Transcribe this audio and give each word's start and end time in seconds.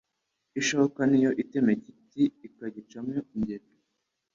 Ishoka 0.61 0.99
Niyo 1.09 1.31
itema 1.41 1.69
igiti 1.75 2.23
ikagicamo 2.47 3.15
ingeri. 3.35 3.67